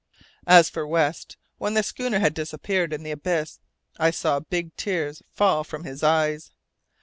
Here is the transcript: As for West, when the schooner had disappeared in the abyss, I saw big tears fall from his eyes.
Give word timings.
As 0.47 0.67
for 0.67 0.87
West, 0.87 1.37
when 1.59 1.75
the 1.75 1.83
schooner 1.83 2.17
had 2.17 2.33
disappeared 2.33 2.91
in 2.91 3.03
the 3.03 3.11
abyss, 3.11 3.59
I 3.99 4.09
saw 4.09 4.39
big 4.39 4.75
tears 4.75 5.21
fall 5.31 5.63
from 5.63 5.83
his 5.83 6.01
eyes. 6.01 6.49